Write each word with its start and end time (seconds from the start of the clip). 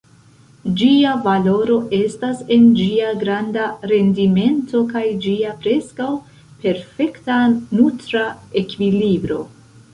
Ĝia 0.77 1.09
valoro 1.25 1.75
estas 1.97 2.39
en 2.55 2.65
ĝia 2.79 3.11
granda 3.25 3.67
rendimento 3.93 4.83
kaj 4.95 5.05
ĝia 5.27 5.55
preskaŭ 5.67 6.11
perfekta 6.65 7.39
nutra 7.53 8.29
ekvilibro. 8.65 9.43